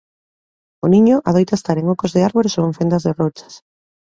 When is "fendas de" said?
2.79-3.15